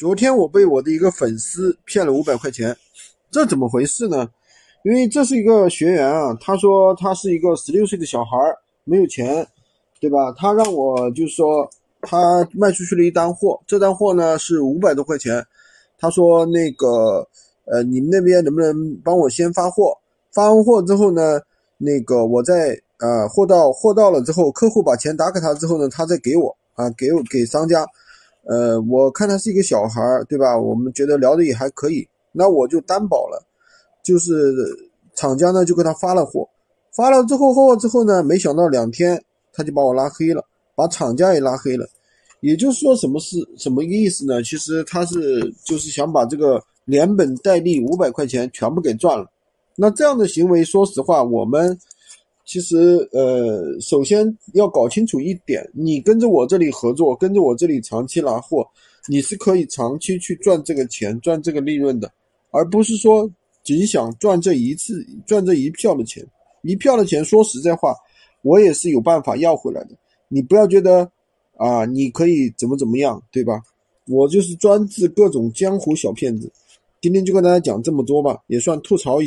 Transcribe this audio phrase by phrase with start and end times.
[0.00, 2.74] 昨天我被我的一个粉丝骗了五百块钱，
[3.30, 4.26] 这怎么回事呢？
[4.82, 9.46] 因为这是一个学员啊，他说他是一个十六岁的小孩儿，没有钱，
[10.00, 10.32] 对吧？
[10.38, 11.68] 他让我就是说
[12.00, 15.46] 他卖出去了一单货，这单货呢是五百多块钱，
[15.98, 17.28] 他说那个
[17.66, 19.94] 呃你们那边能不能帮我先发货？
[20.32, 21.38] 发完货之后呢，
[21.76, 27.86] 那个我在呃货到货到了之后，客户把钱打给他之后呢，他再给我啊给我给商家。
[28.44, 30.58] 呃，我看他是一个小孩儿，对吧？
[30.58, 33.42] 我们觉得聊的也还可以，那我就担保了，
[34.02, 34.32] 就是
[35.14, 36.48] 厂家呢就给他发了货，
[36.92, 39.22] 发了之后货之后呢，没想到两天
[39.52, 41.86] 他就把我拉黑了，把厂家也拉黑了。
[42.40, 44.42] 也就是说，什么是什么意思呢？
[44.42, 49.30] 其实他是就是想把这个连本带利五百块钱全部给赚了。
[49.76, 51.78] 那这样的行为，说实话，我们。
[52.50, 58.66] 其实，呃，首先要搞清楚一点，你跟着我这里合作，跟着我这里长期拿货，
[59.08, 62.10] 你是可以长期去赚这个钱，赚这个利润的，
[62.50, 63.30] 而不是说
[63.62, 66.26] 仅想赚这一次，赚这一票的钱。
[66.62, 67.94] 一票的钱，说实在话，
[68.42, 69.90] 我也是有办法要回来的。
[70.26, 71.08] 你不要觉得
[71.56, 73.62] 啊，你可以怎么怎么样，对吧？
[74.08, 76.50] 我就是专治各种江湖小骗子。
[77.00, 79.18] 今天就跟大家讲这么多吧，也算吐槽一。